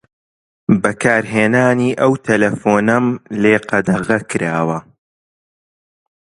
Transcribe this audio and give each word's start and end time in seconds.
بەکارهێنانی 0.81 1.91
ئەم 2.01 2.13
تەلەفۆنەم 2.25 3.05
لێ 3.41 3.55
قەدەغە 3.69 4.19
کراوە. 4.29 4.79